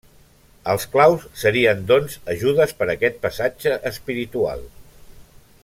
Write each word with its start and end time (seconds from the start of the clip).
Els 0.71 0.85
claus 0.93 1.25
serien 1.41 1.83
doncs 1.91 2.17
ajudes 2.35 2.73
per 2.79 2.87
a 2.89 2.91
aquest 2.95 3.21
passatge 3.27 3.77
espiritual. 3.91 4.65